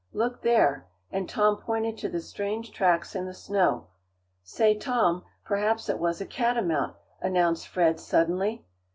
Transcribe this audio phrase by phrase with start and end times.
[0.13, 3.89] Look there," and Tom pointed to the strange tracks in the snow.
[4.41, 8.65] "Say, Tom, perhaps it was a catamount," announced Fred, suddenly.